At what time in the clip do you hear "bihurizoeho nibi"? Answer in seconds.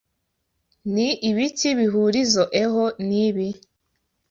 1.79-3.47